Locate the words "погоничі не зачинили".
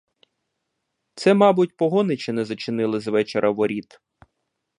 1.77-2.99